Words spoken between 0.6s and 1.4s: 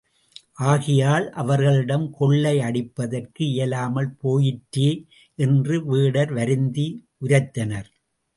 ஆகையால்